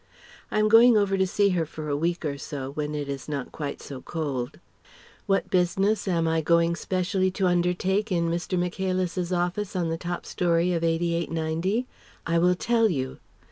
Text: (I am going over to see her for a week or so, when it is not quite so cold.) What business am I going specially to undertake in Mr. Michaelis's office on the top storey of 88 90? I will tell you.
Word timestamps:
(I 0.49 0.57
am 0.57 0.67
going 0.67 0.97
over 0.97 1.15
to 1.15 1.27
see 1.27 1.49
her 1.49 1.63
for 1.63 1.87
a 1.87 1.95
week 1.95 2.25
or 2.25 2.35
so, 2.39 2.71
when 2.71 2.95
it 2.95 3.07
is 3.07 3.29
not 3.29 3.51
quite 3.51 3.83
so 3.83 4.01
cold.) 4.01 4.59
What 5.27 5.51
business 5.51 6.07
am 6.07 6.27
I 6.27 6.41
going 6.41 6.75
specially 6.75 7.29
to 7.37 7.45
undertake 7.45 8.11
in 8.11 8.27
Mr. 8.27 8.57
Michaelis's 8.57 9.31
office 9.31 9.75
on 9.75 9.89
the 9.89 9.99
top 9.99 10.25
storey 10.25 10.73
of 10.73 10.83
88 10.83 11.29
90? 11.29 11.85
I 12.25 12.39
will 12.39 12.55
tell 12.55 12.89
you. 12.89 13.19